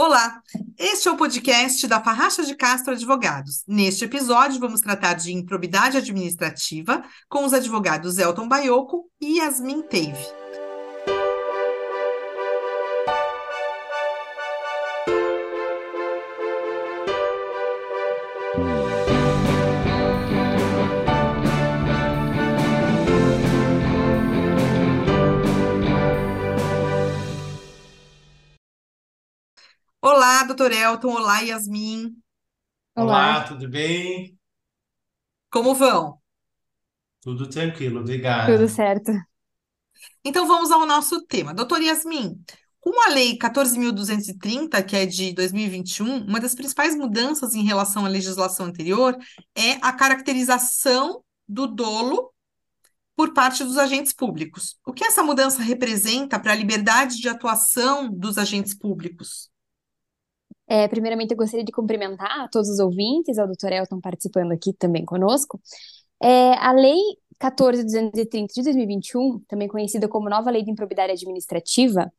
Olá, 0.00 0.40
este 0.78 1.08
é 1.08 1.10
o 1.10 1.16
podcast 1.16 1.84
da 1.88 2.00
Farracha 2.00 2.44
de 2.44 2.54
Castro 2.54 2.92
Advogados. 2.92 3.64
Neste 3.66 4.04
episódio, 4.04 4.60
vamos 4.60 4.80
tratar 4.80 5.14
de 5.14 5.32
improbidade 5.32 5.96
administrativa 5.96 7.02
com 7.28 7.44
os 7.44 7.52
advogados 7.52 8.16
Elton 8.16 8.46
Baioco 8.46 9.10
e 9.20 9.38
Yasmin 9.38 9.82
Teive. 9.82 10.24
Olá, 30.38 30.46
doutor 30.46 30.70
Elton. 30.70 31.14
Olá, 31.14 31.40
Yasmin. 31.40 32.16
Olá, 32.94 33.04
Olá, 33.04 33.42
tudo 33.42 33.68
bem? 33.68 34.38
Como 35.50 35.74
vão? 35.74 36.20
Tudo 37.20 37.48
tranquilo, 37.48 37.96
tudo 37.96 38.04
obrigado. 38.04 38.68
certo. 38.68 39.10
Então 40.24 40.46
vamos 40.46 40.70
ao 40.70 40.86
nosso 40.86 41.26
tema. 41.26 41.52
Doutor 41.52 41.82
Yasmin, 41.82 42.40
com 42.78 43.04
a 43.04 43.08
Lei 43.08 43.36
14.230, 43.36 44.80
que 44.84 44.94
é 44.94 45.06
de 45.06 45.32
2021, 45.32 46.28
uma 46.28 46.38
das 46.38 46.54
principais 46.54 46.94
mudanças 46.94 47.56
em 47.56 47.64
relação 47.64 48.06
à 48.06 48.08
legislação 48.08 48.66
anterior 48.66 49.16
é 49.56 49.72
a 49.82 49.92
caracterização 49.92 51.20
do 51.48 51.66
dolo 51.66 52.32
por 53.16 53.34
parte 53.34 53.64
dos 53.64 53.76
agentes 53.76 54.12
públicos. 54.12 54.78
O 54.86 54.92
que 54.92 55.04
essa 55.04 55.20
mudança 55.20 55.60
representa 55.62 56.38
para 56.38 56.52
a 56.52 56.56
liberdade 56.56 57.16
de 57.16 57.28
atuação 57.28 58.08
dos 58.08 58.38
agentes 58.38 58.72
públicos? 58.72 59.47
É, 60.68 60.86
primeiramente, 60.86 61.30
eu 61.30 61.36
gostaria 61.36 61.64
de 61.64 61.72
cumprimentar 61.72 62.48
todos 62.50 62.68
os 62.68 62.78
ouvintes, 62.78 63.38
ao 63.38 63.48
Dr. 63.48 63.72
Elton 63.72 64.00
participando 64.00 64.52
aqui 64.52 64.72
também 64.74 65.04
conosco. 65.04 65.58
É, 66.22 66.52
a 66.58 66.72
Lei 66.72 67.00
14.230 67.40 68.46
de 68.54 68.62
2021, 68.62 69.40
também 69.48 69.68
conhecida 69.68 70.08
como 70.08 70.28
Nova 70.28 70.50
Lei 70.50 70.62
de 70.62 70.70
Improbidade 70.70 71.12
Administrativa, 71.12 72.12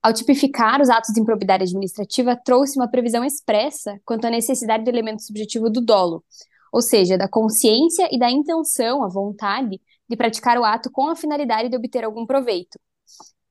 ao 0.00 0.12
tipificar 0.12 0.80
os 0.80 0.88
atos 0.88 1.12
de 1.12 1.20
improbidade 1.20 1.64
administrativa, 1.64 2.36
trouxe 2.36 2.78
uma 2.78 2.88
previsão 2.88 3.24
expressa 3.24 3.98
quanto 4.04 4.26
à 4.26 4.30
necessidade 4.30 4.84
do 4.84 4.90
elemento 4.90 5.22
subjetivo 5.22 5.68
do 5.68 5.80
dolo, 5.80 6.22
ou 6.72 6.80
seja, 6.80 7.18
da 7.18 7.28
consciência 7.28 8.08
e 8.12 8.18
da 8.18 8.30
intenção, 8.30 9.02
a 9.02 9.08
vontade, 9.08 9.80
de 10.08 10.16
praticar 10.16 10.56
o 10.58 10.64
ato 10.64 10.90
com 10.92 11.08
a 11.08 11.16
finalidade 11.16 11.68
de 11.68 11.76
obter 11.76 12.04
algum 12.04 12.24
proveito. 12.24 12.78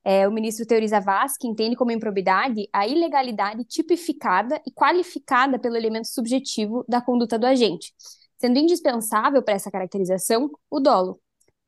É, 0.09 0.25
o 0.25 0.31
ministro 0.31 0.65
Teori 0.65 0.87
Zavascki 0.87 1.49
entende 1.49 1.75
como 1.75 1.91
improbidade 1.91 2.69
a 2.71 2.87
ilegalidade 2.87 3.65
tipificada 3.65 4.61
e 4.65 4.71
qualificada 4.71 5.59
pelo 5.59 5.75
elemento 5.75 6.07
subjetivo 6.07 6.85
da 6.87 7.01
conduta 7.01 7.37
do 7.37 7.45
agente, 7.45 7.93
sendo 8.37 8.57
indispensável 8.57 9.43
para 9.43 9.55
essa 9.55 9.69
caracterização 9.69 10.49
o 10.71 10.79
dolo. 10.79 11.19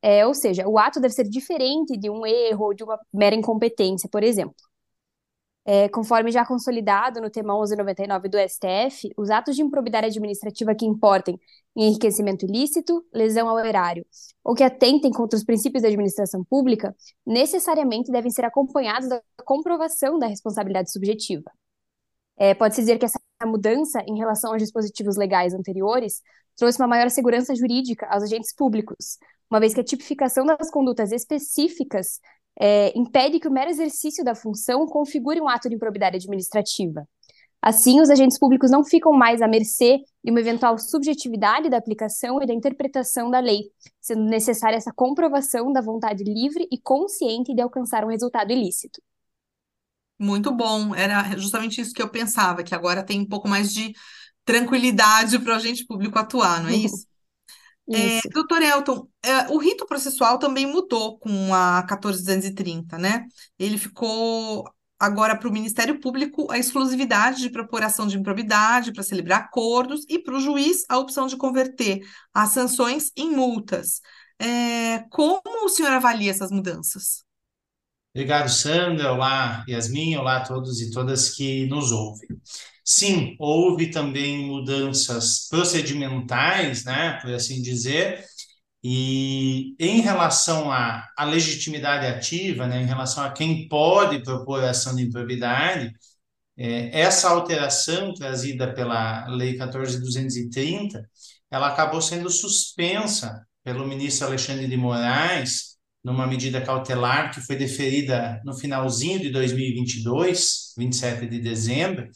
É, 0.02 0.26
ou 0.26 0.34
seja, 0.34 0.66
o 0.66 0.80
ato 0.80 1.02
deve 1.02 1.14
ser 1.14 1.26
diferente 1.26 1.98
de 1.98 2.09
um 2.09 2.26
erro 2.26 2.68
ou 2.68 2.73
de 2.73 2.81
uma 2.81 2.98
mera 3.14 3.36
incompetência, 3.36 4.08
por 4.09 4.23
exemplo. 4.23 4.56
É, 5.72 5.88
conforme 5.88 6.31
já 6.31 6.44
consolidado 6.44 7.22
no 7.22 7.30
tema 7.30 7.53
1199 7.53 8.28
do 8.28 8.39
STF, 8.39 9.08
os 9.16 9.30
atos 9.30 9.56
de 9.56 9.62
improbidade 9.62 10.08
administrativa 10.08 10.73
que 10.73 10.84
importem 10.84 11.39
enriquecimento 11.75 12.44
ilícito, 12.44 13.06
lesão 13.14 13.48
ao 13.48 13.59
erário, 13.59 14.03
ou 14.44 14.56
que 14.56 14.64
atentem 14.64 15.12
contra 15.12 15.38
os 15.38 15.44
princípios 15.44 15.84
da 15.84 15.88
administração 15.88 16.44
pública, 16.44 16.95
necessariamente 17.23 18.12
devem 18.12 18.31
ser 18.31 18.45
acompanhados 18.45 19.09
da 19.09 19.22
comprovação 19.45 20.17
da 20.17 20.25
responsabilidade 20.25 20.92
subjetiva. 20.92 21.52
É, 22.36 22.56
Pode-se 22.56 22.81
dizer 22.81 22.97
que 22.97 23.06
essa 23.06 23.20
mudança 23.45 24.02
em 24.08 24.17
relação 24.17 24.52
aos 24.52 24.64
dispositivos 24.64 25.17
legais 25.17 25.53
anteriores 25.53 26.23
trouxe 26.58 26.81
uma 26.81 26.88
maior 26.88 27.12
segurança 27.12 27.53
jurídica 27.53 28.08
aos 28.08 28.23
agentes 28.23 28.56
públicos, 28.56 29.19
uma 29.51 29.59
vez 29.59 29.75
que 29.75 29.81
a 29.81 29.84
tipificação 29.84 30.47
das 30.47 30.72
condutas 30.72 31.12
específicas 31.12 32.19
é, 32.59 32.92
impede 32.97 33.40
que 33.40 33.47
o 33.47 33.52
mero 33.52 33.70
exercício 33.70 34.24
da 34.24 34.36
função 34.36 34.86
configure 34.86 35.40
um 35.40 35.47
ato 35.47 35.70
de 35.70 35.75
improbidade 35.75 36.18
administrativa. 36.18 37.08
Assim, 37.62 38.00
os 38.00 38.09
agentes 38.09 38.40
públicos 38.40 38.72
não 38.72 38.86
ficam 38.86 39.12
mais 39.12 39.42
à 39.42 39.47
mercê 39.47 39.97
de 40.24 40.31
uma 40.31 40.40
eventual 40.40 40.78
subjetividade 40.78 41.69
da 41.69 41.78
aplicação 41.78 42.42
e 42.42 42.46
da 42.46 42.53
interpretação 42.53 43.30
da 43.30 43.40
lei, 43.40 43.64
sendo 44.00 44.24
necessária 44.24 44.78
essa 44.78 44.94
comprovação 44.94 45.72
da 45.72 45.81
vontade 45.81 46.24
livre 46.24 46.68
e 46.72 46.80
consciente 46.80 47.53
de 47.53 47.62
alcançar 47.62 48.06
um 48.06 48.09
resultado 48.09 48.52
ilícito. 48.52 49.02
Muito 50.18 50.53
bom, 50.53 50.96
era 50.96 51.38
justamente 51.38 51.81
isso 51.81 51.94
que 51.94 52.02
eu 52.02 52.09
pensava, 52.09 52.64
que 52.64 52.75
agora 52.75 53.03
tem 53.03 53.22
um 53.22 53.28
pouco 53.28 53.48
mais 53.48 53.74
de 53.74 53.94
tranquilidade 54.46 55.38
para 55.40 55.53
o 55.53 55.56
agente 55.56 55.86
público 55.86 56.18
atuar, 56.18 56.64
não 56.64 56.69
é 56.69 56.75
isso? 56.75 57.09
É, 57.91 58.19
Isso. 58.19 58.29
doutor 58.29 58.61
Elton, 58.61 59.07
é, 59.23 59.47
o 59.50 59.57
rito 59.57 59.85
processual 59.85 60.38
também 60.38 60.66
mudou 60.67 61.17
com 61.17 61.53
a 61.53 61.85
14.230, 61.88 62.97
né? 62.97 63.25
Ele 63.57 63.77
ficou 63.77 64.69
agora 65.00 65.35
para 65.35 65.47
o 65.47 65.51
Ministério 65.51 66.00
Público 66.00 66.51
a 66.51 66.57
exclusividade 66.57 67.41
de 67.41 67.50
propor 67.50 67.81
de 68.07 68.17
improbidade 68.17 68.91
para 68.91 69.01
celebrar 69.01 69.41
acordos 69.41 70.05
e 70.09 70.19
para 70.19 70.35
o 70.35 70.39
juiz 70.39 70.83
a 70.89 70.97
opção 70.97 71.25
de 71.25 71.38
converter 71.38 72.01
as 72.33 72.50
sanções 72.50 73.11
em 73.16 73.31
multas. 73.31 74.01
É, 74.38 75.00
como 75.09 75.41
o 75.66 75.69
senhor 75.69 75.91
avalia 75.91 76.31
essas 76.31 76.51
mudanças? 76.51 77.23
Obrigado, 78.13 78.50
Sandra. 78.50 79.13
Olá, 79.13 79.63
Yasmin. 79.67 80.16
Olá 80.17 80.38
a 80.38 80.44
todos 80.44 80.81
e 80.81 80.91
todas 80.91 81.29
que 81.29 81.67
nos 81.67 81.91
ouvem. 81.91 82.27
Sim, 82.91 83.35
houve 83.39 83.91
também 83.91 84.47
mudanças 84.47 85.47
procedimentais, 85.47 86.83
né, 86.83 87.19
por 87.22 87.31
assim 87.31 87.61
dizer, 87.61 88.25
e 88.83 89.75
em 89.79 90.01
relação 90.01 90.72
à, 90.72 91.07
à 91.16 91.23
legitimidade 91.23 92.07
ativa, 92.07 92.66
né, 92.66 92.81
em 92.81 92.88
relação 92.88 93.23
a 93.23 93.31
quem 93.31 93.67
pode 93.67 94.23
propor 94.23 94.63
ação 94.63 94.95
de 94.95 95.03
improbidade, 95.03 95.94
é, 96.57 97.01
essa 97.01 97.29
alteração 97.29 98.11
trazida 98.13 98.73
pela 98.73 99.27
Lei 99.27 99.56
14.230, 99.56 101.03
ela 101.51 101.67
acabou 101.69 102.01
sendo 102.01 102.29
suspensa 102.29 103.45
pelo 103.63 103.88
ministro 103.88 104.25
Alexandre 104.27 104.67
de 104.67 104.77
Moraes, 104.77 105.77
numa 106.03 106.25
medida 106.25 106.61
cautelar 106.61 107.31
que 107.33 107.41
foi 107.41 107.56
deferida 107.56 108.41
no 108.44 108.56
finalzinho 108.56 109.19
de 109.19 109.29
2022, 109.29 110.73
27 110.77 111.27
de 111.27 111.39
dezembro, 111.39 112.09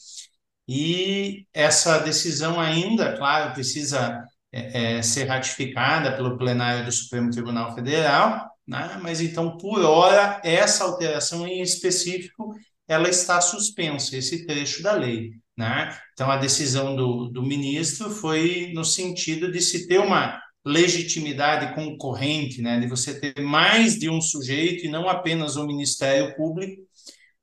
e 0.68 1.46
essa 1.53 2.00
decisão 2.00 2.59
ainda, 2.59 3.18
claro, 3.18 3.53
precisa 3.53 4.24
é, 4.51 4.97
é, 4.97 5.01
ser 5.01 5.25
ratificada 5.25 6.16
pelo 6.16 6.38
plenário 6.38 6.85
do 6.85 6.91
Supremo 6.91 7.31
Tribunal 7.31 7.74
Federal, 7.75 8.50
né? 8.68 9.00
mas 9.02 9.19
então, 9.19 9.57
por 9.57 9.81
hora, 9.81 10.40
essa 10.44 10.85
alteração 10.85 11.46
em 11.46 11.62
específico, 11.62 12.53
ela 12.88 13.09
está 13.09 13.41
suspensa, 13.41 14.16
esse 14.16 14.46
trecho 14.46 14.81
da 14.81 14.94
lei. 14.94 15.31
Né? 15.57 15.97
Então, 16.13 16.31
a 16.31 16.38
decisão 16.38 16.96
do, 16.96 17.29
do 17.29 17.44
ministro 17.44 18.09
foi 18.09 18.72
no 18.73 18.85
sentido 18.85 19.52
de 19.52 19.62
se 19.62 19.88
ter 19.88 20.00
uma 20.00 20.41
legitimidade 20.66 21.75
concorrente, 21.75 22.62
né? 22.62 22.79
de 22.79 22.88
você 22.88 23.19
ter 23.19 23.41
mais 23.41 24.00
de 24.00 24.09
um 24.09 24.22
sujeito 24.22 24.85
e 24.85 24.90
não 24.90 25.09
apenas 25.09 25.57
o 25.57 25.68
Ministério 25.68 26.35
Público 26.35 26.81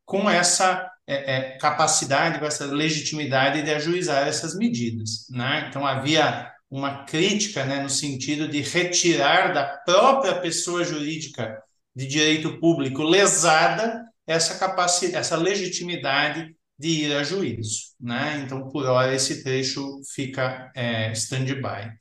com 0.07 0.29
essa 0.29 0.91
é, 1.11 1.37
é, 1.37 1.59
capacidade, 1.59 2.39
com 2.39 2.45
essa 2.45 2.67
legitimidade 2.67 3.63
de 3.63 3.71
ajuizar 3.73 4.29
essas 4.29 4.57
medidas. 4.57 5.27
Né? 5.29 5.67
Então, 5.69 5.85
havia 5.85 6.49
uma 6.71 7.05
crítica 7.05 7.65
né, 7.65 7.83
no 7.83 7.91
sentido 7.91 8.47
de 8.47 8.61
retirar 8.61 9.53
da 9.53 9.65
própria 9.65 10.39
pessoa 10.41 10.85
jurídica 10.85 11.61
de 11.97 12.07
direito 12.07 12.61
público 12.61 13.03
lesada 13.03 14.05
essa 14.25 14.57
capacidade, 14.57 15.17
essa 15.17 15.37
legitimidade 15.37 16.55
de 16.79 16.89
ir 16.89 17.17
a 17.17 17.25
juízo. 17.25 17.81
Né? 18.01 18.43
Então, 18.45 18.69
por 18.69 18.87
hora, 18.87 19.13
esse 19.13 19.43
trecho 19.43 20.01
fica 20.15 20.71
é, 20.77 21.11
stand-by. 21.11 21.65
A 21.65 21.93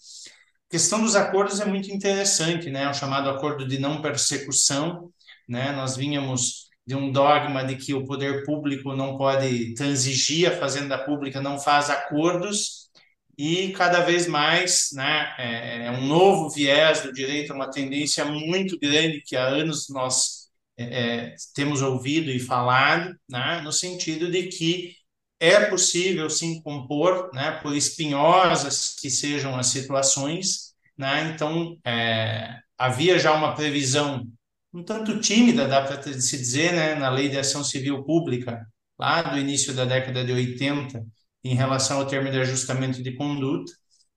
questão 0.70 1.02
dos 1.02 1.16
acordos 1.16 1.60
é 1.60 1.66
muito 1.66 1.92
interessante, 1.92 2.70
né? 2.70 2.88
o 2.88 2.94
chamado 2.94 3.28
acordo 3.28 3.68
de 3.68 3.80
não 3.80 4.04
persecução. 4.04 5.12
Né? 5.48 5.72
Nós 5.72 5.98
vínhamos 5.98 6.69
de 6.90 6.96
um 6.96 7.12
dogma 7.12 7.64
de 7.64 7.76
que 7.76 7.94
o 7.94 8.04
poder 8.04 8.44
público 8.44 8.96
não 8.96 9.16
pode 9.16 9.76
transigir, 9.76 10.52
a 10.52 10.58
fazenda 10.58 10.98
pública 10.98 11.40
não 11.40 11.60
faz 11.60 11.88
acordos, 11.88 12.90
e 13.38 13.72
cada 13.74 14.02
vez 14.02 14.26
mais 14.26 14.90
né, 14.94 15.36
é, 15.38 15.86
é 15.86 15.92
um 15.92 16.08
novo 16.08 16.50
viés 16.50 17.02
do 17.02 17.14
direito, 17.14 17.54
uma 17.54 17.70
tendência 17.70 18.26
muito 18.26 18.76
grande 18.80 19.22
que 19.24 19.36
há 19.36 19.46
anos 19.46 19.88
nós 19.88 20.50
é, 20.76 20.84
é, 20.84 21.36
temos 21.54 21.84
ouvido 21.84 22.32
e 22.32 22.40
falado, 22.40 23.16
né, 23.30 23.62
no 23.62 23.72
sentido 23.72 24.32
de 24.32 24.48
que 24.48 24.96
é 25.40 25.66
possível 25.66 26.28
sim 26.28 26.60
compor, 26.64 27.30
né, 27.36 27.52
por 27.62 27.76
espinhosas 27.76 28.96
que 29.00 29.12
sejam 29.12 29.56
as 29.56 29.68
situações, 29.68 30.74
né, 30.98 31.34
então 31.36 31.78
é, 31.86 32.58
havia 32.76 33.20
já 33.20 33.32
uma 33.34 33.54
previsão 33.54 34.26
um 34.74 34.84
tanto 34.84 35.20
tímida, 35.20 35.68
dá 35.68 35.82
para 35.82 36.02
se 36.04 36.38
dizer, 36.38 36.74
né, 36.74 36.96
na 36.96 37.10
Lei 37.10 37.30
de 37.30 37.38
Ação 37.38 37.64
Civil 37.64 38.04
Pública, 38.04 38.66
lá 38.98 39.22
do 39.22 39.38
início 39.38 39.74
da 39.74 39.86
década 39.86 40.24
de 40.24 40.32
80, 40.32 41.04
em 41.44 41.56
relação 41.56 42.00
ao 42.00 42.08
termo 42.08 42.30
de 42.30 42.40
ajustamento 42.40 43.02
de 43.02 43.16
conduta, 43.16 43.72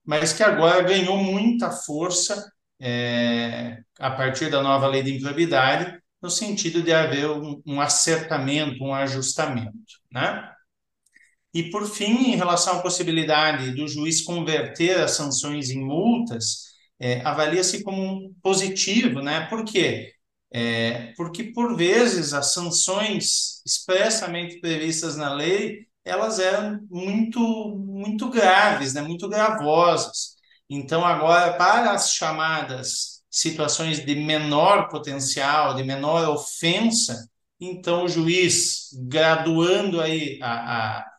mas 0.05 0.33
que 0.33 0.43
agora 0.43 0.83
ganhou 0.83 1.17
muita 1.17 1.71
força 1.71 2.51
é, 2.79 3.79
a 3.99 4.11
partir 4.11 4.49
da 4.49 4.61
nova 4.61 4.87
lei 4.87 5.01
de 5.01 5.15
improbidade, 5.15 5.97
no 6.21 6.29
sentido 6.29 6.81
de 6.81 6.93
haver 6.93 7.29
um, 7.29 7.61
um 7.65 7.81
acertamento, 7.81 8.83
um 8.83 8.93
ajustamento, 8.93 9.73
né? 10.11 10.49
E, 11.53 11.69
por 11.69 11.87
fim, 11.87 12.31
em 12.33 12.35
relação 12.35 12.79
à 12.79 12.81
possibilidade 12.81 13.71
do 13.71 13.87
juiz 13.87 14.21
converter 14.21 14.99
as 14.99 15.11
sanções 15.11 15.69
em 15.69 15.79
multas, 15.83 16.73
é, 16.99 17.21
avalia-se 17.21 17.83
como 17.83 18.33
positivo, 18.41 19.21
né? 19.21 19.45
Por 19.47 19.63
quê? 19.63 20.12
É, 20.53 21.13
porque, 21.17 21.45
por 21.45 21.75
vezes, 21.75 22.33
as 22.33 22.53
sanções 22.53 23.61
expressamente 23.65 24.59
previstas 24.59 25.17
na 25.17 25.33
lei, 25.33 25.87
elas 26.05 26.39
eram 26.39 26.79
muito, 26.91 27.39
muito 27.75 28.29
graves, 28.29 28.93
né? 28.93 29.01
muito 29.01 29.27
gravosas. 29.27 30.35
Então, 30.69 31.03
agora, 31.03 31.53
para 31.53 31.91
as 31.93 32.11
chamadas 32.11 33.23
situações 33.31 34.05
de 34.05 34.15
menor 34.15 34.89
potencial, 34.89 35.73
de 35.75 35.83
menor 35.83 36.29
ofensa, 36.29 37.27
então 37.59 38.03
o 38.05 38.07
juiz, 38.07 38.89
graduando 39.07 39.99
aí 40.01 40.39
a, 40.41 40.99
a 40.99 41.13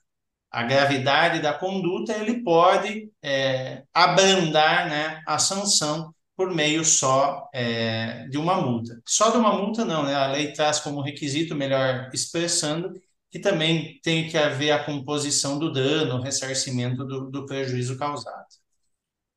a 0.55 0.63
gravidade 0.63 1.41
da 1.43 1.53
conduta, 1.53 2.13
ele 2.13 2.45
pode 2.45 3.11
é, 3.21 3.83
abrandar 3.93 4.89
né, 4.89 5.21
a 5.27 5.37
sanção 5.37 6.14
por 6.37 6.53
meio 6.55 6.85
só 6.85 7.49
é, 7.55 8.27
de 8.29 8.39
uma 8.39 8.61
multa. 8.61 9.01
Só 9.07 9.31
de 9.31 9.37
uma 9.37 9.53
multa 9.57 9.85
não, 9.85 10.03
né? 10.05 10.15
A 10.15 10.27
lei 10.33 10.53
traz 10.53 10.81
como 10.81 11.01
requisito, 11.01 11.55
melhor 11.55 12.11
expressando, 12.13 12.93
que 13.31 13.39
também 13.39 14.01
tem 14.03 14.29
que 14.29 14.37
haver 14.37 14.73
a 14.73 14.85
composição 14.85 15.59
do 15.59 15.73
dano, 15.73 16.17
o 16.17 16.23
ressarcimento 16.23 17.05
do, 17.05 17.31
do 17.31 17.47
prejuízo 17.47 17.97
causado. 17.99 18.47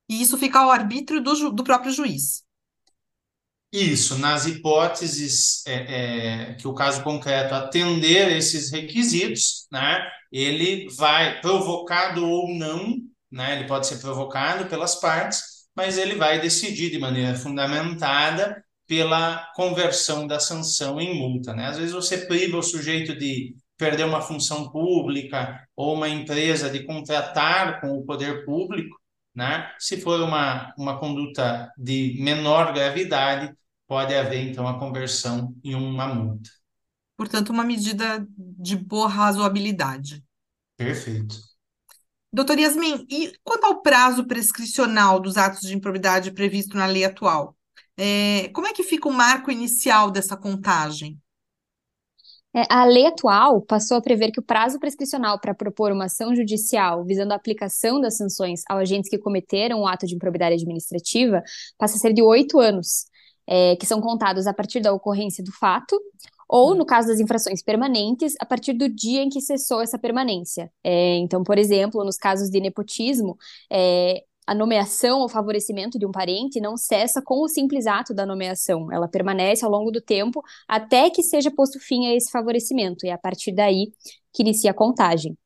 E 0.09 0.21
isso 0.21 0.37
fica 0.37 0.59
ao 0.59 0.71
arbítrio 0.71 1.21
do, 1.21 1.51
do 1.51 1.63
próprio 1.63 1.91
juiz. 1.91 2.43
Isso, 3.71 4.17
nas 4.17 4.45
hipóteses 4.45 5.65
é, 5.67 6.51
é, 6.51 6.53
que 6.55 6.67
o 6.67 6.73
caso 6.73 7.03
concreto 7.03 7.53
atender 7.53 8.31
esses 8.35 8.71
requisitos, 8.71 9.67
né, 9.71 10.09
ele 10.31 10.87
vai, 10.95 11.41
provocado 11.41 12.25
ou 12.25 12.55
não, 12.55 12.95
né, 13.29 13.57
ele 13.57 13.67
pode 13.67 13.87
ser 13.87 13.97
provocado 13.97 14.69
pelas 14.69 14.95
partes, 14.95 15.56
mas 15.77 15.99
ele 15.99 16.15
vai 16.15 16.41
decidir 16.41 16.89
de 16.89 16.97
maneira 16.97 17.35
fundamentada 17.35 18.65
pela 18.87 19.45
conversão 19.55 20.25
da 20.25 20.39
sanção 20.39 20.99
em 20.99 21.19
multa. 21.19 21.53
Né? 21.53 21.67
Às 21.67 21.77
vezes 21.77 21.93
você 21.93 22.25
priva 22.25 22.57
o 22.57 22.63
sujeito 22.63 23.15
de 23.15 23.55
perder 23.77 24.05
uma 24.05 24.19
função 24.19 24.71
pública 24.71 25.63
ou 25.75 25.93
uma 25.93 26.09
empresa 26.09 26.67
de 26.67 26.83
contratar 26.83 27.79
com 27.79 27.95
o 27.95 28.03
poder 28.03 28.43
público, 28.43 28.99
né? 29.35 29.71
Se 29.77 30.01
for 30.01 30.19
uma, 30.19 30.73
uma 30.75 30.99
conduta 30.99 31.71
de 31.77 32.17
menor 32.19 32.73
gravidade, 32.73 33.53
pode 33.87 34.15
haver, 34.15 34.49
então, 34.49 34.67
a 34.67 34.79
conversão 34.79 35.55
em 35.63 35.75
uma 35.75 36.07
multa. 36.07 36.49
Portanto, 37.15 37.49
uma 37.49 37.63
medida 37.63 38.25
de 38.35 38.75
boa 38.75 39.07
razoabilidade. 39.07 40.23
Perfeito. 40.75 41.35
Doutor 42.37 42.59
Yasmin, 42.59 43.03
e 43.09 43.31
quanto 43.43 43.63
ao 43.63 43.81
prazo 43.81 44.23
prescricional 44.27 45.19
dos 45.19 45.37
atos 45.37 45.61
de 45.61 45.75
improbidade 45.75 46.29
previsto 46.29 46.77
na 46.77 46.85
lei 46.85 47.03
atual? 47.03 47.55
É, 47.97 48.49
como 48.49 48.67
é 48.67 48.73
que 48.73 48.83
fica 48.83 49.09
o 49.09 49.11
marco 49.11 49.49
inicial 49.49 50.11
dessa 50.11 50.37
contagem? 50.37 51.19
É, 52.55 52.61
a 52.69 52.85
lei 52.85 53.07
atual 53.07 53.59
passou 53.63 53.97
a 53.97 54.01
prever 54.01 54.31
que 54.31 54.39
o 54.39 54.43
prazo 54.43 54.79
prescricional 54.79 55.41
para 55.41 55.55
propor 55.55 55.91
uma 55.91 56.05
ação 56.05 56.35
judicial 56.35 57.03
visando 57.03 57.33
a 57.33 57.35
aplicação 57.35 57.99
das 57.99 58.17
sanções 58.17 58.61
aos 58.69 58.81
agentes 58.81 59.09
que 59.09 59.17
cometeram 59.17 59.79
o 59.79 59.87
ato 59.87 60.05
de 60.05 60.13
improbidade 60.13 60.57
administrativa 60.57 61.41
passa 61.75 61.95
a 61.95 61.99
ser 61.99 62.13
de 62.13 62.21
oito 62.21 62.59
anos, 62.59 63.07
é, 63.47 63.75
que 63.77 63.85
são 63.87 63.99
contados 63.99 64.45
a 64.45 64.53
partir 64.53 64.79
da 64.79 64.93
ocorrência 64.93 65.43
do 65.43 65.51
fato, 65.51 65.99
ou, 66.47 66.75
no 66.75 66.85
caso 66.85 67.09
das 67.09 67.19
infrações 67.19 67.61
permanentes, 67.61 68.35
a 68.39 68.45
partir 68.45 68.73
do 68.73 68.87
dia 68.87 69.21
em 69.21 69.29
que 69.29 69.41
cessou 69.41 69.81
essa 69.81 69.99
permanência. 69.99 70.71
É, 70.83 71.15
então, 71.17 71.43
por 71.43 71.57
exemplo, 71.57 72.03
nos 72.03 72.17
casos 72.17 72.49
de 72.49 72.59
nepotismo, 72.59 73.37
é, 73.71 74.23
a 74.47 74.55
nomeação 74.55 75.19
ou 75.19 75.27
favorecimento 75.27 75.99
de 75.99 76.05
um 76.05 76.11
parente 76.11 76.61
não 76.61 76.77
cessa 76.77 77.21
com 77.21 77.43
o 77.43 77.49
simples 77.49 77.85
ato 77.85 78.13
da 78.13 78.25
nomeação. 78.25 78.89
Ela 78.91 79.07
permanece 79.07 79.65
ao 79.65 79.69
longo 79.69 79.91
do 79.91 79.99
tempo 80.01 80.41
até 80.67 81.09
que 81.09 81.21
seja 81.21 81.51
posto 81.51 81.79
fim 81.79 82.07
a 82.07 82.15
esse 82.15 82.31
favorecimento, 82.31 83.05
e 83.05 83.09
é 83.09 83.13
a 83.13 83.17
partir 83.17 83.51
daí 83.51 83.91
que 84.33 84.43
inicia 84.43 84.71
a 84.71 84.73
contagem. 84.73 85.37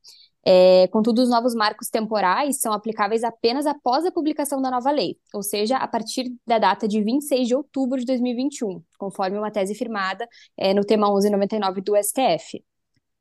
É, 0.44 0.88
contudo, 0.88 1.22
os 1.22 1.30
novos 1.30 1.54
marcos 1.54 1.88
temporais 1.88 2.60
são 2.60 2.72
aplicáveis 2.72 3.22
apenas 3.22 3.64
após 3.64 4.04
a 4.04 4.10
publicação 4.10 4.60
da 4.60 4.70
nova 4.70 4.90
lei, 4.90 5.16
ou 5.32 5.42
seja, 5.42 5.76
a 5.76 5.86
partir 5.86 6.32
da 6.46 6.58
data 6.58 6.88
de 6.88 7.00
26 7.00 7.46
de 7.46 7.54
outubro 7.54 7.98
de 7.98 8.04
2021, 8.06 8.82
conforme 8.98 9.38
uma 9.38 9.52
tese 9.52 9.74
firmada 9.74 10.28
é, 10.56 10.74
no 10.74 10.84
tema 10.84 11.06
1199 11.06 11.80
do 11.80 11.96
STF. 11.96 12.62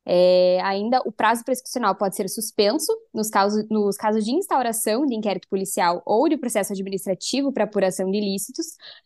É, 0.03 0.59
ainda 0.61 0.99
o 1.05 1.11
prazo 1.11 1.43
prescricional 1.43 1.95
pode 1.95 2.15
ser 2.15 2.27
suspenso 2.27 2.91
nos 3.13 3.29
casos, 3.29 3.67
nos 3.69 3.95
casos 3.95 4.25
de 4.25 4.31
instauração 4.31 5.05
de 5.05 5.13
inquérito 5.13 5.47
policial 5.47 6.01
ou 6.05 6.27
de 6.27 6.37
processo 6.37 6.73
administrativo 6.73 7.53
para 7.53 7.65
apuração 7.65 8.09
de 8.09 8.17
ilícitos, 8.17 8.65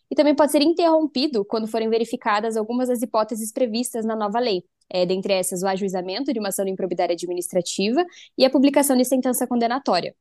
e 0.09 0.15
também 0.15 0.33
pode 0.33 0.53
ser 0.53 0.61
interrompido 0.61 1.43
quando 1.43 1.67
forem 1.67 1.89
verificadas 1.89 2.55
algumas 2.55 2.87
das 2.87 3.01
hipóteses 3.01 3.51
previstas 3.51 4.05
na 4.05 4.15
nova 4.15 4.39
lei, 4.39 4.63
é, 4.89 5.05
dentre 5.05 5.33
essas 5.33 5.63
o 5.63 5.67
ajuizamento 5.67 6.33
de 6.33 6.39
uma 6.39 6.49
ação 6.49 6.65
de 6.65 6.71
improbidade 6.71 7.13
administrativa 7.13 8.05
e 8.37 8.45
a 8.45 8.49
publicação 8.49 8.95
de 8.95 9.05
sentença 9.05 9.47
condenatória 9.47 10.15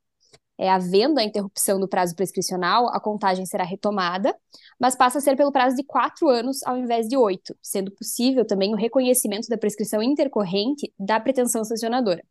é, 0.58 0.68
havendo 0.70 1.18
a 1.18 1.24
interrupção 1.24 1.80
do 1.80 1.88
prazo 1.88 2.14
prescricional, 2.14 2.88
a 2.88 3.00
contagem 3.00 3.44
será 3.44 3.64
retomada, 3.64 4.34
mas 4.78 4.96
passa 4.96 5.18
a 5.18 5.20
ser 5.20 5.36
pelo 5.36 5.52
prazo 5.52 5.76
de 5.76 5.84
quatro 5.84 6.28
anos 6.28 6.62
ao 6.64 6.76
invés 6.76 7.08
de 7.08 7.16
oito, 7.16 7.56
sendo 7.60 7.90
possível 7.90 8.46
também 8.46 8.72
o 8.72 8.76
reconhecimento 8.76 9.48
da 9.48 9.58
prescrição 9.58 10.02
intercorrente 10.02 10.92
da 10.98 11.18
pretensão 11.18 11.64
sancionadora. 11.64 12.22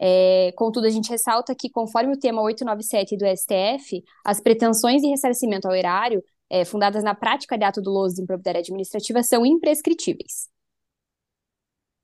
É, 0.00 0.52
contudo, 0.56 0.86
a 0.86 0.90
gente 0.90 1.10
ressalta 1.10 1.54
que, 1.54 1.68
conforme 1.70 2.12
o 2.12 2.18
tema 2.18 2.40
897 2.42 3.16
do 3.16 3.26
STF, 3.26 4.04
as 4.24 4.40
pretensões 4.40 5.02
de 5.02 5.08
ressarcimento 5.08 5.66
ao 5.66 5.74
erário, 5.74 6.22
é, 6.50 6.64
fundadas 6.64 7.02
na 7.02 7.14
prática 7.14 7.58
de 7.58 7.64
ato 7.64 7.82
doloso 7.82 8.14
de 8.14 8.22
improbidade 8.22 8.58
administrativa, 8.58 9.22
são 9.22 9.44
imprescritíveis. 9.44 10.48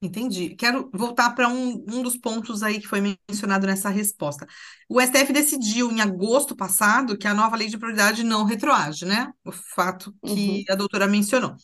Entendi. 0.05 0.55
Quero 0.55 0.91
voltar 0.93 1.31
para 1.31 1.49
um, 1.49 1.83
um 1.89 2.03
dos 2.03 2.17
pontos 2.17 2.63
aí 2.63 2.79
que 2.79 2.87
foi 2.87 3.01
mencionado 3.29 3.67
nessa 3.67 3.89
resposta. 3.89 4.47
O 4.89 5.01
STF 5.01 5.33
decidiu 5.33 5.91
em 5.91 6.01
agosto 6.01 6.55
passado 6.55 7.17
que 7.17 7.27
a 7.27 7.33
nova 7.33 7.57
lei 7.57 7.69
de 7.69 7.79
prioridade 7.79 8.23
não 8.23 8.45
retroage, 8.45 9.07
né? 9.07 9.33
O 9.43 9.51
fato 9.51 10.15
que 10.25 10.59
uhum. 10.59 10.65
a 10.69 10.75
doutora 10.75 11.07
mencionou. 11.07 11.57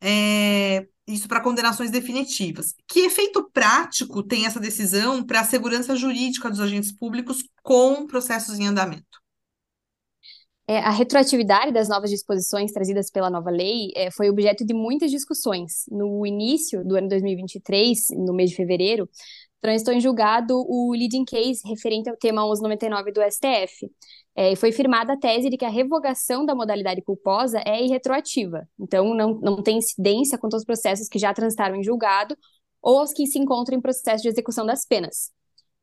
É, 0.00 0.86
isso 1.06 1.28
para 1.28 1.40
condenações 1.40 1.90
definitivas. 1.90 2.74
Que 2.88 3.00
efeito 3.00 3.48
prático 3.52 4.22
tem 4.22 4.46
essa 4.46 4.58
decisão 4.58 5.22
para 5.22 5.40
a 5.40 5.44
segurança 5.44 5.94
jurídica 5.94 6.48
dos 6.48 6.60
agentes 6.60 6.92
públicos 6.92 7.44
com 7.62 8.06
processos 8.06 8.58
em 8.58 8.66
andamento? 8.66 9.21
É, 10.66 10.78
a 10.78 10.90
retroatividade 10.90 11.72
das 11.72 11.88
novas 11.88 12.08
disposições 12.10 12.72
trazidas 12.72 13.10
pela 13.10 13.28
nova 13.28 13.50
lei 13.50 13.90
é, 13.96 14.10
foi 14.10 14.30
objeto 14.30 14.64
de 14.64 14.72
muitas 14.72 15.10
discussões. 15.10 15.84
No 15.90 16.24
início 16.24 16.84
do 16.84 16.96
ano 16.96 17.08
2023, 17.08 17.98
no 18.12 18.32
mês 18.32 18.50
de 18.50 18.56
fevereiro, 18.56 19.08
transitou 19.60 19.92
em 19.92 20.00
julgado 20.00 20.54
o 20.68 20.92
leading 20.92 21.24
case 21.24 21.60
referente 21.64 22.08
ao 22.08 22.16
tema 22.16 22.42
1199 22.42 23.12
do 23.12 23.20
STF. 23.22 23.90
É, 24.34 24.56
foi 24.56 24.72
firmada 24.72 25.12
a 25.12 25.16
tese 25.16 25.50
de 25.50 25.56
que 25.56 25.64
a 25.64 25.68
revogação 25.68 26.46
da 26.46 26.54
modalidade 26.54 27.02
culposa 27.02 27.60
é 27.66 27.84
irretroativa, 27.84 28.66
então 28.80 29.14
não, 29.14 29.34
não 29.34 29.62
tem 29.62 29.78
incidência 29.78 30.38
quanto 30.38 30.54
aos 30.54 30.64
processos 30.64 31.06
que 31.06 31.18
já 31.18 31.34
transitaram 31.34 31.76
em 31.76 31.82
julgado 31.82 32.36
ou 32.80 32.98
aos 32.98 33.12
que 33.12 33.26
se 33.26 33.38
encontram 33.38 33.76
em 33.76 33.80
processo 33.80 34.22
de 34.22 34.28
execução 34.28 34.64
das 34.64 34.86
penas. 34.86 35.30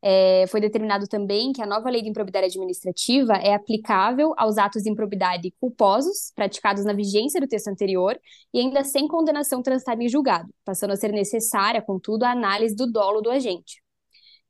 É, 0.02 0.46
foi 0.48 0.60
determinado 0.60 1.06
também 1.06 1.52
que 1.52 1.60
a 1.60 1.66
nova 1.66 1.90
lei 1.90 2.00
de 2.00 2.08
improbidade 2.08 2.46
administrativa 2.46 3.34
é 3.34 3.52
aplicável 3.52 4.32
aos 4.36 4.56
atos 4.56 4.82
de 4.82 4.90
improbidade 4.90 5.52
culposos 5.60 6.32
praticados 6.34 6.84
na 6.84 6.94
vigência 6.94 7.40
do 7.40 7.46
texto 7.46 7.68
anterior 7.68 8.18
e 8.52 8.60
ainda 8.60 8.82
sem 8.82 9.06
condenação 9.06 9.62
transitada 9.62 10.02
em 10.02 10.08
julgado, 10.08 10.48
passando 10.64 10.92
a 10.92 10.96
ser 10.96 11.12
necessária, 11.12 11.82
contudo, 11.82 12.24
a 12.24 12.30
análise 12.30 12.74
do 12.74 12.90
dolo 12.90 13.20
do 13.20 13.30
agente. 13.30 13.82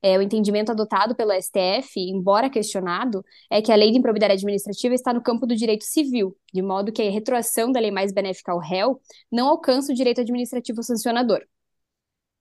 É, 0.03 0.17
o 0.17 0.23
entendimento 0.23 0.71
adotado 0.73 1.15
pelo 1.15 1.33
STF, 1.33 2.01
embora 2.01 2.49
questionado, 2.49 3.23
é 3.51 3.61
que 3.61 3.71
a 3.71 3.77
lei 3.77 3.91
de 3.91 3.99
improbidade 3.99 4.33
administrativa 4.33 4.95
está 4.95 5.13
no 5.13 5.23
campo 5.23 5.47
do 5.47 5.55
direito 5.55 5.85
civil, 5.85 6.35
de 6.55 6.63
modo 6.63 6.91
que 6.93 7.03
a 7.03 7.11
retroação 7.11 7.71
da 7.71 7.81
lei 7.81 7.91
mais 7.91 8.11
benéfica 8.13 8.53
ao 8.53 8.59
réu 8.59 8.99
não 9.31 9.49
alcança 9.49 9.93
o 9.93 9.95
direito 9.95 10.21
administrativo 10.23 10.83
sancionador. 10.83 11.45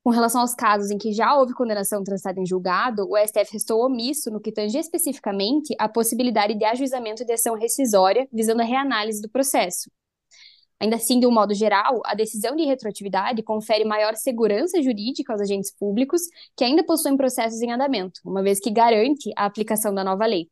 Com 0.02 0.12
relação 0.12 0.42
aos 0.42 0.56
casos 0.56 0.92
em 0.92 0.98
que 0.98 1.12
já 1.12 1.36
houve 1.36 1.54
condenação 1.54 2.04
transitada 2.04 2.40
em 2.40 2.46
julgado, 2.46 3.06
o 3.10 3.18
STF 3.18 3.52
restou 3.52 3.86
omisso 3.86 4.32
no 4.32 4.40
que 4.40 4.52
tange 4.52 4.78
especificamente 4.78 5.76
a 5.78 5.90
possibilidade 5.90 6.56
de 6.56 6.64
ajuizamento 6.64 7.26
de 7.26 7.34
ação 7.34 7.56
rescisória 7.56 8.28
visando 8.32 8.62
a 8.62 8.66
reanálise 8.66 9.22
do 9.22 9.30
processo. 9.30 9.92
Ainda 10.80 10.96
assim, 10.96 11.20
de 11.20 11.28
um 11.28 11.32
modo 11.32 11.54
geral, 11.54 12.02
a 12.06 12.16
decisão 12.16 12.56
de 12.56 12.64
retroatividade 12.64 13.44
confere 13.44 13.84
maior 13.84 14.16
segurança 14.16 14.82
jurídica 14.82 15.34
aos 15.34 15.42
agentes 15.42 15.76
públicos 15.78 16.22
que 16.56 16.64
ainda 16.64 16.82
possuem 16.86 17.18
processos 17.18 17.62
em 17.62 17.70
andamento, 17.70 18.22
uma 18.24 18.42
vez 18.42 18.62
que 18.62 18.72
garante 18.72 19.30
a 19.36 19.46
aplicação 19.46 19.94
da 19.94 20.06
nova 20.06 20.26
lei. 20.26 20.50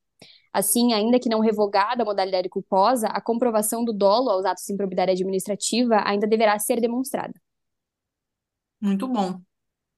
Assim, 0.51 0.91
ainda 0.91 1.19
que 1.19 1.29
não 1.29 1.39
revogada 1.39 2.03
a 2.03 2.05
modalidade 2.05 2.49
culposa, 2.49 3.07
a 3.07 3.21
comprovação 3.21 3.85
do 3.85 3.93
dolo 3.93 4.29
aos 4.29 4.43
atos 4.43 4.65
de 4.65 4.73
improbidade 4.73 5.11
administrativa 5.11 6.01
ainda 6.05 6.27
deverá 6.27 6.59
ser 6.59 6.81
demonstrada. 6.81 7.33
Muito 8.79 9.07
bom, 9.07 9.41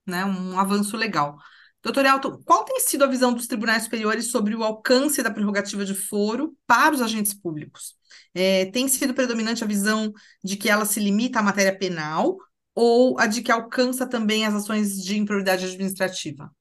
né? 0.08 0.26
Um 0.26 0.60
avanço 0.60 0.98
legal. 0.98 1.38
Doutor 1.84 2.06
Elton, 2.06 2.42
qual 2.46 2.66
tem 2.66 2.80
sido 2.82 3.04
a 3.06 3.08
visão 3.08 3.34
dos 3.34 3.48
tribunais 3.48 3.84
superiores 3.84 4.32
sobre 4.32 4.56
o 4.56 4.64
alcance 4.64 5.24
da 5.24 5.32
prerrogativa 5.32 5.86
de 5.86 5.96
foro 5.96 6.58
para 6.68 6.96
os 6.96 7.02
agentes 7.02 7.34
públicos? 7.34 7.96
É, 8.34 8.66
tem 8.68 8.88
sido 8.88 9.14
predominante 9.14 9.64
a 9.64 9.68
visão 9.68 10.14
de 10.44 10.58
que 10.58 10.70
ela 10.70 10.86
se 10.86 11.00
limita 11.00 11.40
à 11.40 11.44
matéria 11.44 11.78
penal 11.78 12.38
ou 12.76 13.20
a 13.20 13.28
de 13.28 13.42
que 13.42 13.52
alcança 13.52 14.08
também 14.08 14.46
as 14.46 14.56
ações 14.56 15.04
de 15.04 15.18
improbidade 15.18 15.66
administrativa? 15.66 16.52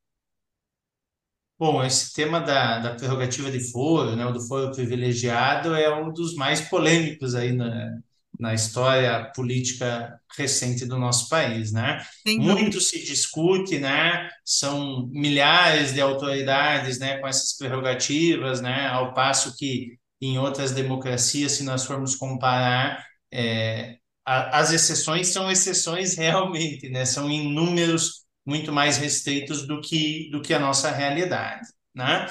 Bom, 1.59 1.83
esse 1.85 2.13
tema 2.13 2.41
da, 2.41 2.79
da 2.79 2.95
prerrogativa 2.95 3.51
de 3.51 3.59
foro, 3.73 4.15
né, 4.15 4.31
do 4.33 4.41
foro 4.47 4.71
privilegiado, 4.73 5.75
é 5.75 5.93
um 5.93 6.13
dos 6.13 6.35
mais 6.37 6.61
polêmicos 6.61 7.35
aí 7.35 7.53
na, 7.53 7.99
na 8.39 8.55
história 8.55 9.31
política 9.35 10.21
recente 10.37 10.87
do 10.87 10.99
nosso 10.99 11.29
país, 11.29 11.73
né? 11.73 12.05
Muito 12.39 12.81
se 12.81 13.05
discute, 13.05 13.79
né? 13.79 14.29
São 14.45 15.09
milhares 15.13 15.93
de 15.93 16.01
autoridades, 16.01 16.99
né, 16.99 17.19
com 17.19 17.27
essas 17.27 17.57
prerrogativas, 17.57 18.61
né? 18.61 18.87
Ao 18.89 19.13
passo 19.15 19.57
que 19.57 19.99
em 20.21 20.39
outras 20.39 20.73
democracias, 20.73 21.53
se 21.53 21.65
nós 21.65 21.85
formos 21.85 22.17
comparar, 22.17 23.05
é, 23.33 23.97
a, 24.25 24.59
as 24.59 24.73
exceções 24.73 25.29
são 25.29 25.51
exceções 25.51 26.17
realmente, 26.17 26.89
né? 26.89 27.05
São 27.05 27.31
em 27.31 27.53
números 27.53 28.25
muito 28.47 28.73
mais 28.73 28.97
restritos 28.97 29.67
do 29.67 29.81
que 29.81 30.31
do 30.31 30.41
que 30.41 30.55
a 30.55 30.59
nossa 30.59 30.91
realidade 30.91 31.69
né? 31.95 32.27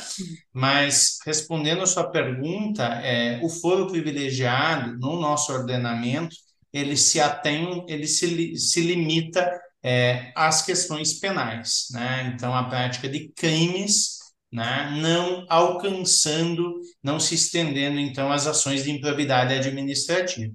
Mas 0.53 1.19
respondendo 1.25 1.81
a 1.81 1.87
sua 1.87 2.09
pergunta, 2.09 2.83
é, 3.03 3.39
o 3.43 3.49
foro 3.49 3.87
privilegiado 3.87 4.97
no 4.97 5.19
nosso 5.19 5.51
ordenamento 5.51 6.35
ele 6.71 6.97
se 6.97 7.19
atém, 7.19 7.85
ele 7.87 8.07
se, 8.07 8.55
se 8.57 8.81
limita 8.81 9.49
é, 9.83 10.31
às 10.35 10.61
questões 10.61 11.19
penais, 11.19 11.87
né? 11.91 12.31
Então 12.35 12.53
a 12.53 12.65
prática 12.69 13.09
de 13.09 13.29
crimes, 13.29 14.17
né? 14.51 14.91
Não 15.01 15.45
alcançando, 15.49 16.79
não 17.03 17.19
se 17.19 17.35
estendendo 17.35 17.99
então 17.99 18.31
às 18.31 18.47
ações 18.47 18.83
de 18.83 18.91
improbidade 18.91 19.53
administrativa, 19.53 20.53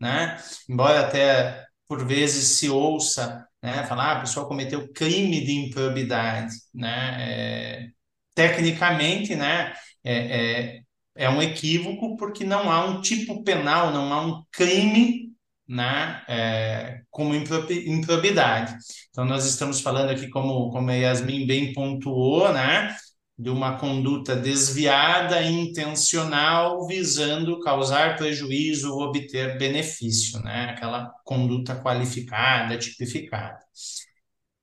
né? 0.00 0.42
Embora 0.68 1.00
até 1.00 1.66
por 1.86 2.06
vezes 2.06 2.58
se 2.58 2.70
ouça 2.70 3.46
né, 3.62 3.84
falar, 3.86 4.04
ah, 4.04 4.12
a 4.18 4.20
pessoa 4.20 4.48
cometeu 4.48 4.88
crime 4.92 5.44
de 5.44 5.52
improbidade, 5.52 6.54
né, 6.74 7.16
é, 7.20 7.88
tecnicamente, 8.34 9.34
né, 9.34 9.72
é, 10.04 10.76
é, 10.76 10.82
é 11.16 11.30
um 11.30 11.42
equívoco 11.42 12.16
porque 12.16 12.44
não 12.44 12.70
há 12.70 12.84
um 12.84 13.00
tipo 13.00 13.42
penal, 13.44 13.90
não 13.92 14.12
há 14.12 14.26
um 14.26 14.42
crime 14.50 15.32
né, 15.68 16.22
é, 16.28 17.00
como 17.10 17.34
improbidade. 17.34 18.74
Então, 19.10 19.24
nós 19.24 19.46
estamos 19.46 19.80
falando 19.80 20.10
aqui, 20.10 20.28
como, 20.28 20.70
como 20.70 20.90
a 20.90 20.94
Yasmin 20.94 21.46
bem 21.46 21.72
pontuou, 21.72 22.52
né, 22.52 22.94
de 23.38 23.48
uma 23.50 23.78
conduta 23.78 24.36
desviada, 24.36 25.42
intencional, 25.42 26.86
visando 26.86 27.58
causar 27.60 28.16
prejuízo 28.16 28.92
ou 28.92 29.02
obter 29.02 29.58
benefício, 29.58 30.40
né, 30.40 30.70
aquela 30.70 31.10
conduta 31.24 31.74
qualificada, 31.82 32.76
tipificada. 32.78 33.58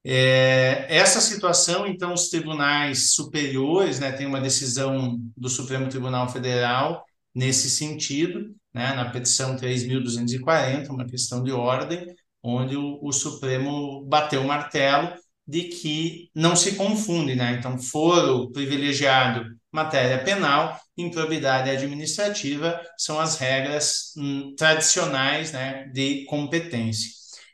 É, 0.03 0.85
essa 0.89 1.19
situação, 1.19 1.85
então, 1.85 2.13
os 2.13 2.29
tribunais 2.29 3.11
superiores, 3.13 3.99
né, 3.99 4.11
tem 4.11 4.25
uma 4.25 4.39
decisão 4.39 5.19
do 5.35 5.49
Supremo 5.49 5.89
Tribunal 5.89 6.29
Federal 6.29 7.03
nesse 7.35 7.69
sentido, 7.69 8.55
né, 8.73 8.93
na 8.93 9.09
petição 9.09 9.55
3.240, 9.55 10.89
uma 10.89 11.05
questão 11.05 11.43
de 11.43 11.51
ordem, 11.51 12.05
onde 12.41 12.77
o, 12.77 12.99
o, 13.01 13.11
Supremo 13.11 14.05
bateu 14.05 14.41
o 14.41 14.47
martelo 14.47 15.13
de 15.45 15.63
que 15.63 16.29
não 16.33 16.55
se 16.55 16.75
confunde, 16.75 17.35
né? 17.35 17.55
Então, 17.57 17.77
foro 17.79 18.51
privilegiado 18.51 19.45
matéria 19.71 20.23
penal, 20.23 20.79
improbidade 20.97 21.69
administrativa 21.69 22.79
são 22.97 23.19
as 23.19 23.37
regras 23.37 24.13
hum, 24.17 24.53
tradicionais, 24.57 25.51
né, 25.51 25.87
de 25.93 26.25
competência. 26.25 27.09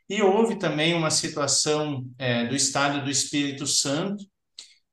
E 0.10 0.22
houve 0.22 0.58
também 0.58 0.94
uma 0.94 1.10
situação 1.10 2.06
é, 2.18 2.46
do 2.46 2.56
Estado 2.56 3.04
do 3.04 3.10
Espírito 3.10 3.66
Santo, 3.66 4.24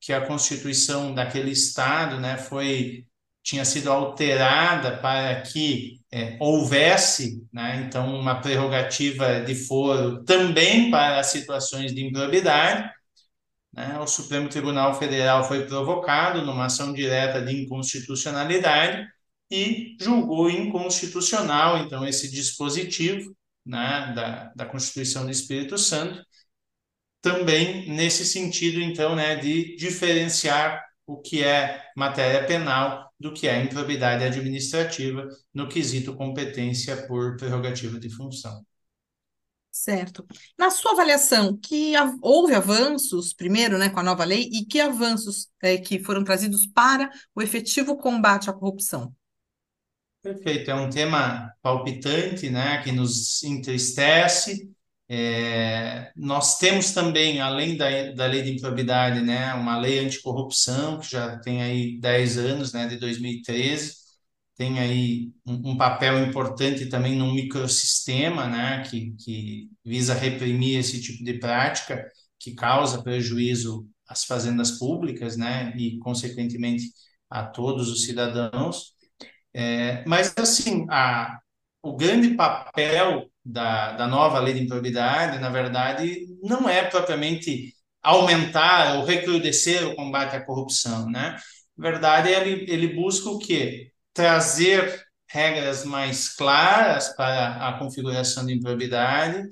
que 0.00 0.12
a 0.12 0.26
constituição 0.26 1.14
daquele 1.14 1.50
Estado 1.50 2.18
né, 2.18 2.38
foi 2.38 3.06
tinha 3.42 3.64
sido 3.64 3.90
alterada 3.90 4.98
para 4.98 5.42
que 5.42 6.00
é, 6.12 6.36
houvesse, 6.40 7.44
né, 7.52 7.84
então, 7.86 8.14
uma 8.18 8.40
prerrogativa 8.40 9.40
de 9.40 9.54
foro 9.54 10.22
também 10.24 10.90
para 10.90 11.22
situações 11.24 11.92
de 11.94 12.04
improbidade. 12.06 12.88
Né, 13.72 13.98
o 13.98 14.06
Supremo 14.06 14.48
Tribunal 14.48 14.94
Federal 14.94 15.44
foi 15.44 15.66
provocado 15.66 16.42
numa 16.42 16.66
ação 16.66 16.92
direta 16.92 17.42
de 17.42 17.62
inconstitucionalidade 17.62 19.06
e 19.50 19.96
julgou 20.00 20.48
inconstitucional, 20.48 21.78
então, 21.78 22.06
esse 22.06 22.30
dispositivo, 22.30 23.34
né, 23.64 24.12
da, 24.14 24.52
da 24.54 24.66
Constituição 24.66 25.24
do 25.24 25.30
Espírito 25.30 25.78
Santo, 25.78 26.24
também 27.20 27.88
nesse 27.90 28.24
sentido, 28.24 28.80
então, 28.80 29.14
né, 29.14 29.36
de 29.36 29.76
diferenciar 29.76 30.82
o 31.06 31.20
que 31.20 31.42
é 31.42 31.82
matéria 31.96 32.46
penal 32.46 33.10
do 33.18 33.32
que 33.32 33.46
é 33.46 33.62
improbidade 33.62 34.24
administrativa 34.24 35.28
no 35.54 35.68
quesito 35.68 36.16
competência 36.16 37.06
por 37.06 37.36
prerrogativa 37.36 37.98
de 37.98 38.10
função. 38.10 38.64
Certo. 39.70 40.26
Na 40.58 40.70
sua 40.70 40.92
avaliação, 40.92 41.56
que 41.56 41.94
houve 42.20 42.54
avanços, 42.54 43.32
primeiro, 43.32 43.78
né, 43.78 43.88
com 43.88 44.00
a 44.00 44.02
nova 44.02 44.22
lei, 44.22 44.50
e 44.52 44.66
que 44.66 44.78
avanços 44.78 45.48
é, 45.62 45.78
que 45.78 45.98
foram 45.98 46.22
trazidos 46.22 46.66
para 46.66 47.10
o 47.34 47.40
efetivo 47.40 47.96
combate 47.96 48.50
à 48.50 48.52
corrupção? 48.52 49.14
Perfeito, 50.22 50.70
é 50.70 50.74
um 50.74 50.88
tema 50.88 51.52
palpitante, 51.62 52.48
né, 52.48 52.80
que 52.82 52.92
nos 52.92 53.42
entristece. 53.42 54.70
É, 55.08 56.12
nós 56.16 56.58
temos 56.58 56.92
também, 56.92 57.40
além 57.40 57.76
da, 57.76 58.12
da 58.12 58.26
lei 58.26 58.42
de 58.42 58.52
improbidade, 58.52 59.20
né, 59.20 59.52
uma 59.54 59.76
lei 59.78 59.98
anticorrupção, 59.98 61.00
que 61.00 61.10
já 61.10 61.38
tem 61.40 61.60
aí 61.62 61.98
10 62.00 62.38
anos, 62.38 62.72
né, 62.72 62.86
de 62.86 62.96
2013, 62.98 63.94
tem 64.56 64.78
aí 64.78 65.32
um, 65.44 65.72
um 65.72 65.76
papel 65.76 66.24
importante 66.24 66.86
também 66.86 67.16
num 67.16 67.34
microsistema, 67.34 68.46
né, 68.48 68.82
que, 68.88 69.12
que 69.18 69.70
visa 69.84 70.14
reprimir 70.14 70.78
esse 70.78 71.00
tipo 71.02 71.24
de 71.24 71.34
prática 71.40 72.06
que 72.38 72.54
causa 72.54 73.02
prejuízo 73.02 73.88
às 74.06 74.24
fazendas 74.24 74.72
públicas, 74.78 75.36
né, 75.36 75.74
e 75.76 75.98
consequentemente 75.98 76.84
a 77.28 77.44
todos 77.44 77.88
os 77.90 78.04
cidadãos. 78.04 78.92
É, 79.54 80.04
mas, 80.06 80.32
assim, 80.38 80.86
a, 80.90 81.38
o 81.82 81.96
grande 81.96 82.34
papel 82.34 83.30
da, 83.44 83.92
da 83.92 84.06
nova 84.06 84.38
lei 84.40 84.54
de 84.54 84.62
improbidade, 84.64 85.38
na 85.38 85.50
verdade, 85.50 86.26
não 86.42 86.68
é 86.68 86.84
propriamente 86.84 87.74
aumentar 88.02 88.96
ou 88.96 89.04
recrudescer 89.04 89.86
o 89.88 89.94
combate 89.96 90.34
à 90.36 90.44
corrupção, 90.44 91.08
né? 91.10 91.36
Na 91.76 91.90
verdade, 91.90 92.28
ele, 92.30 92.70
ele 92.70 92.94
busca 92.94 93.28
o 93.30 93.38
quê? 93.38 93.90
Trazer 94.14 95.02
regras 95.28 95.84
mais 95.84 96.28
claras 96.34 97.08
para 97.16 97.68
a 97.68 97.78
configuração 97.78 98.44
de 98.46 98.54
improbidade, 98.54 99.48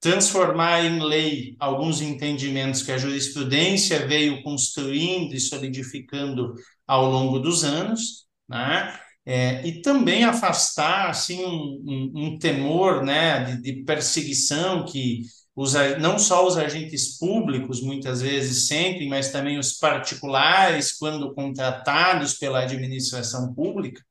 transformar 0.00 0.84
em 0.84 1.00
lei 1.02 1.56
alguns 1.58 2.00
entendimentos 2.00 2.82
que 2.82 2.92
a 2.92 2.98
jurisprudência 2.98 4.06
veio 4.06 4.42
construindo 4.42 5.34
e 5.34 5.40
solidificando 5.40 6.54
ao 6.86 7.06
longo 7.10 7.38
dos 7.38 7.64
anos, 7.64 8.26
né? 8.50 8.98
É, 9.24 9.64
e 9.66 9.80
também 9.82 10.24
afastar 10.24 11.10
assim 11.10 11.44
um, 11.44 11.82
um, 11.86 12.12
um 12.16 12.38
temor 12.38 13.04
né, 13.04 13.44
de, 13.44 13.62
de, 13.62 13.84
perseguição 13.84 14.84
que 14.84 15.22
os, 15.54 15.74
não 16.00 16.18
só 16.18 16.46
os 16.46 16.56
agentes 16.56 17.18
públicos 17.18 17.82
muitas 17.82 18.22
vezes 18.22 18.66
sentem, 18.66 19.08
mas 19.08 19.30
também 19.30 19.58
os 19.58 19.74
particulares 19.74 20.92
quando 20.98 21.34
contratados 21.34 22.34
pela 22.34 22.62
administração 22.62 23.54
pública, 23.54 24.02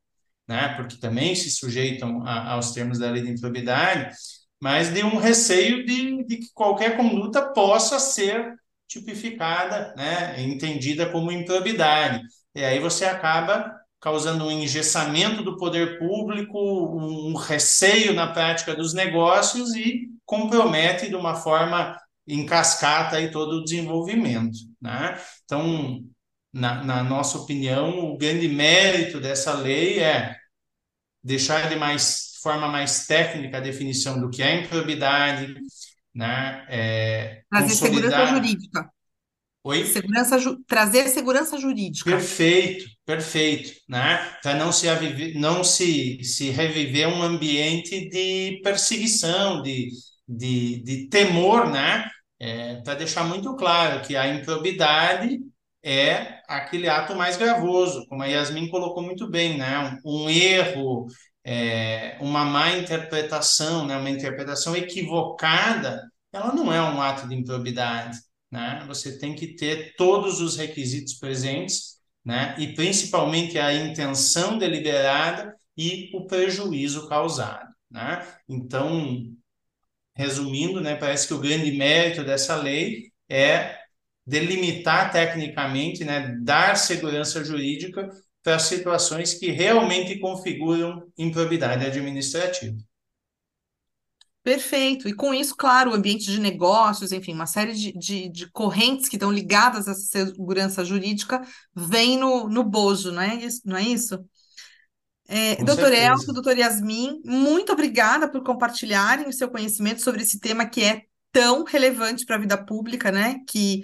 né, 0.47 0.75
porque 0.77 0.97
também 0.97 1.35
se 1.35 1.49
sujeitam 1.49 2.23
a, 2.25 2.53
aos 2.53 2.71
termos 2.71 2.99
da 2.99 3.09
lei 3.09 3.23
de 3.23 3.31
improbidade, 3.31 4.15
mas 4.61 4.93
de 4.93 5.03
um 5.03 5.17
receio 5.17 5.85
de, 5.85 6.23
de 6.25 6.37
que 6.37 6.47
qualquer 6.53 6.95
conduta 6.95 7.51
possa 7.53 7.99
ser 7.99 8.53
tipificada, 8.87 9.93
né, 9.97 10.41
entendida 10.41 11.11
como 11.11 11.31
improbidade. 11.31 12.21
E 12.55 12.63
aí 12.63 12.79
você 12.79 13.05
acaba 13.05 13.78
causando 13.99 14.45
um 14.45 14.51
engessamento 14.51 15.43
do 15.43 15.57
poder 15.57 15.99
público, 15.99 16.57
um 16.57 17.35
receio 17.35 18.13
na 18.13 18.27
prática 18.27 18.75
dos 18.75 18.93
negócios 18.93 19.75
e 19.75 20.09
compromete 20.25 21.09
de 21.09 21.15
uma 21.15 21.35
forma 21.35 21.97
em 22.27 22.45
cascata 22.45 23.17
aí 23.17 23.31
todo 23.31 23.57
o 23.57 23.63
desenvolvimento. 23.63 24.57
Né? 24.81 25.19
Então, 25.43 26.01
na, 26.53 26.83
na 26.83 27.03
nossa 27.03 27.37
opinião, 27.37 28.11
o 28.11 28.17
grande 28.17 28.47
mérito 28.47 29.19
dessa 29.19 29.53
lei 29.53 29.99
é 29.99 30.35
deixar 31.23 31.67
de 31.67 31.75
mais 31.75 32.29
forma 32.41 32.67
mais 32.67 33.05
técnica 33.05 33.57
a 33.57 33.61
definição 33.61 34.19
do 34.19 34.29
que 34.29 34.41
é 34.41 34.61
improbidade, 34.61 35.55
né? 36.15 36.65
É, 36.69 37.41
Trazer 37.49 37.75
segurança 37.75 38.25
jurídica. 38.27 38.89
Oi? 39.69 39.85
Segurança, 39.85 40.37
trazer 40.67 41.07
segurança 41.09 41.55
jurídica. 41.59 42.09
Perfeito, 42.09 42.85
perfeito, 43.05 43.71
né? 43.87 44.17
Para 44.41 44.55
não 44.55 44.71
se 44.71 44.87
não 45.35 45.63
se, 45.63 46.23
se 46.23 46.49
reviver 46.49 47.07
um 47.07 47.21
ambiente 47.21 48.09
de 48.09 48.59
perseguição, 48.63 49.61
de, 49.61 49.89
de, 50.27 50.81
de 50.83 51.07
temor, 51.07 51.69
né? 51.69 52.09
É, 52.39 52.81
para 52.81 52.95
deixar 52.95 53.23
muito 53.25 53.55
claro 53.55 54.01
que 54.01 54.15
a 54.15 54.27
improbidade 54.27 55.39
é 55.83 56.39
aquele 56.47 56.89
ato 56.89 57.13
mais 57.15 57.37
gravoso, 57.37 58.07
como 58.07 58.23
a 58.23 58.25
Yasmin 58.25 58.69
colocou 58.69 59.03
muito 59.03 59.29
bem, 59.29 59.55
né? 59.55 59.99
Um, 60.03 60.23
um 60.23 60.29
erro, 60.31 61.05
é, 61.45 62.17
uma 62.19 62.43
má 62.43 62.71
interpretação, 62.71 63.85
né? 63.85 63.95
Uma 63.97 64.09
interpretação 64.09 64.75
equivocada, 64.75 66.01
ela 66.33 66.53
não 66.53 66.73
é 66.73 66.81
um 66.81 66.99
ato 66.99 67.27
de 67.27 67.35
improbidade 67.35 68.17
né? 68.51 68.83
Você 68.87 69.17
tem 69.17 69.35
que 69.35 69.55
ter 69.55 69.95
todos 69.95 70.41
os 70.41 70.57
requisitos 70.57 71.13
presentes, 71.15 71.99
né? 72.23 72.55
E 72.59 72.73
principalmente 72.73 73.57
a 73.57 73.73
intenção 73.73 74.57
deliberada 74.57 75.55
e 75.77 76.09
o 76.13 76.25
prejuízo 76.25 77.07
causado, 77.07 77.69
né? 77.89 78.27
Então, 78.47 79.33
resumindo, 80.15 80.81
né, 80.81 80.95
parece 80.95 81.27
que 81.27 81.33
o 81.33 81.39
grande 81.39 81.71
mérito 81.71 82.23
dessa 82.23 82.55
lei 82.55 83.11
é 83.29 83.77
delimitar 84.25 85.11
tecnicamente, 85.11 86.03
né, 86.03 86.35
dar 86.43 86.75
segurança 86.75 87.43
jurídica 87.43 88.09
para 88.43 88.59
situações 88.59 89.33
que 89.33 89.49
realmente 89.51 90.19
configuram 90.19 91.03
improbidade 91.17 91.85
administrativa. 91.85 92.77
Perfeito. 94.43 95.07
E 95.07 95.13
com 95.13 95.33
isso, 95.33 95.55
claro, 95.55 95.91
o 95.91 95.93
ambiente 95.93 96.25
de 96.31 96.39
negócios, 96.39 97.11
enfim, 97.11 97.33
uma 97.33 97.45
série 97.45 97.73
de, 97.73 97.91
de, 97.93 98.29
de 98.29 98.49
correntes 98.51 99.09
que 99.09 99.15
estão 99.17 99.31
ligadas 99.31 99.87
essa 99.87 99.99
segurança 100.01 100.83
jurídica 100.83 101.41
vem 101.75 102.17
no, 102.17 102.47
no 102.49 102.63
bojo, 102.63 103.11
não 103.11 103.21
é 103.21 103.35
isso? 103.35 103.61
Não 103.65 103.77
é 103.77 103.83
isso? 103.83 104.17
É, 105.27 105.57
Com 105.57 105.63
doutor 105.63 105.89
certeza. 105.89 106.03
Elcio, 106.11 106.33
doutor 106.33 106.57
Yasmin, 106.57 107.21
muito 107.23 107.71
obrigada 107.71 108.27
por 108.31 108.43
compartilharem 108.43 109.27
o 109.27 109.33
seu 109.33 109.49
conhecimento 109.49 110.01
sobre 110.01 110.23
esse 110.23 110.39
tema 110.39 110.65
que 110.65 110.83
é 110.83 111.03
tão 111.31 111.63
relevante 111.63 112.25
para 112.25 112.35
a 112.35 112.39
vida 112.39 112.57
pública, 112.65 113.11
né? 113.11 113.35
Que 113.47 113.81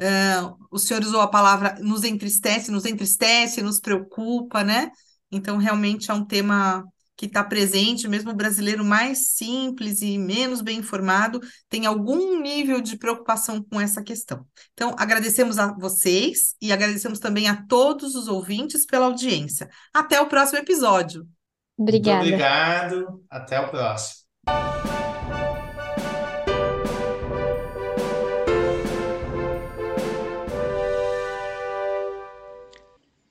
ah, 0.00 0.54
o 0.70 0.78
senhor 0.78 1.02
usou 1.02 1.20
a 1.20 1.28
palavra 1.28 1.76
nos 1.80 2.02
entristece, 2.04 2.70
nos 2.70 2.84
entristece, 2.84 3.62
nos 3.62 3.78
preocupa, 3.80 4.64
né? 4.64 4.90
Então, 5.30 5.56
realmente 5.58 6.10
é 6.10 6.14
um 6.14 6.24
tema 6.24 6.84
que 7.18 7.26
está 7.26 7.42
presente, 7.42 8.06
mesmo 8.06 8.30
o 8.30 8.34
brasileiro 8.34 8.84
mais 8.84 9.32
simples 9.32 10.02
e 10.02 10.16
menos 10.16 10.62
bem 10.62 10.78
informado 10.78 11.40
tem 11.68 11.84
algum 11.84 12.40
nível 12.40 12.80
de 12.80 12.96
preocupação 12.96 13.60
com 13.60 13.80
essa 13.80 14.00
questão. 14.04 14.46
Então, 14.72 14.94
agradecemos 14.96 15.58
a 15.58 15.72
vocês 15.72 16.54
e 16.62 16.72
agradecemos 16.72 17.18
também 17.18 17.48
a 17.48 17.66
todos 17.66 18.14
os 18.14 18.28
ouvintes 18.28 18.86
pela 18.86 19.06
audiência. 19.06 19.68
Até 19.92 20.20
o 20.20 20.28
próximo 20.28 20.60
episódio. 20.60 21.22
Muito 21.76 21.90
Obrigada. 21.90 22.22
obrigado, 22.22 23.24
até 23.28 23.60
o 23.60 23.68
próximo. 23.68 24.18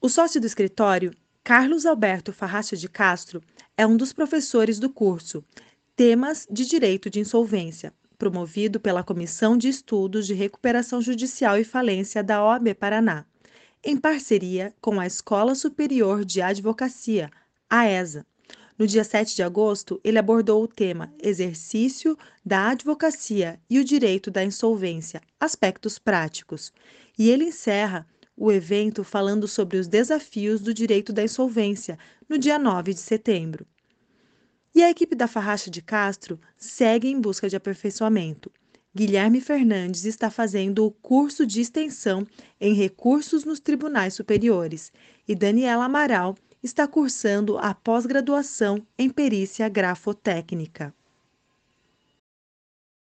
O 0.01 0.09
sócio 0.09 0.41
do 0.41 0.47
escritório, 0.47 1.13
Carlos 1.47 1.85
Alberto 1.85 2.33
Farrácio 2.33 2.75
de 2.75 2.89
Castro, 2.89 3.41
é 3.77 3.87
um 3.87 3.95
dos 3.95 4.11
professores 4.11 4.79
do 4.79 4.89
curso 4.89 5.41
Temas 5.95 6.45
de 6.51 6.65
Direito 6.65 7.09
de 7.09 7.21
Insolvência, 7.21 7.93
promovido 8.17 8.81
pela 8.81 9.01
Comissão 9.01 9.57
de 9.57 9.69
Estudos 9.69 10.27
de 10.27 10.33
Recuperação 10.33 11.01
Judicial 11.01 11.57
e 11.57 11.63
Falência 11.63 12.21
da 12.21 12.43
OAB 12.43 12.73
Paraná, 12.75 13.25
em 13.81 13.95
parceria 13.95 14.73
com 14.81 14.99
a 14.99 15.07
Escola 15.07 15.55
Superior 15.55 16.25
de 16.25 16.41
Advocacia, 16.41 17.31
a 17.69 17.87
ESA. 17.87 18.25
No 18.77 18.85
dia 18.85 19.05
7 19.05 19.33
de 19.33 19.41
agosto, 19.41 20.01
ele 20.03 20.19
abordou 20.19 20.61
o 20.61 20.67
tema 20.67 21.13
Exercício 21.17 22.17
da 22.45 22.71
Advocacia 22.71 23.57
e 23.69 23.79
o 23.79 23.85
Direito 23.85 24.29
da 24.29 24.43
Insolvência, 24.43 25.21
aspectos 25.39 25.97
práticos. 25.97 26.73
E 27.17 27.29
ele 27.29 27.45
encerra 27.45 28.05
o 28.37 28.51
evento 28.51 29.03
falando 29.03 29.47
sobre 29.47 29.79
os 29.79 29.87
desafios 29.87 30.61
do 30.61 30.71
direito 30.71 31.11
da 31.11 31.23
insolvência, 31.23 31.97
no 32.29 32.37
dia 32.37 32.59
9 32.59 32.93
de 32.93 32.99
setembro. 32.99 33.65
E 34.75 34.83
a 34.83 34.91
equipe 34.91 35.15
da 35.15 35.27
Farracha 35.27 35.71
de 35.71 35.81
Castro 35.81 36.39
segue 36.55 37.07
em 37.07 37.19
busca 37.19 37.49
de 37.49 37.55
aperfeiçoamento. 37.55 38.51
Guilherme 38.95 39.41
Fernandes 39.41 40.05
está 40.05 40.29
fazendo 40.29 40.85
o 40.85 40.91
curso 40.91 41.47
de 41.47 41.61
extensão 41.61 42.27
em 42.61 42.73
recursos 42.73 43.43
nos 43.43 43.59
tribunais 43.59 44.13
superiores 44.13 44.91
e 45.27 45.33
Daniela 45.33 45.85
Amaral 45.85 46.35
está 46.61 46.87
cursando 46.87 47.57
a 47.57 47.73
pós-graduação 47.73 48.85
em 48.97 49.09
perícia 49.09 49.67
grafotécnica. 49.67 50.93